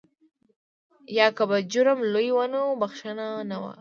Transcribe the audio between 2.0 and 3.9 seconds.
لوی و نو بخښنه نه وه.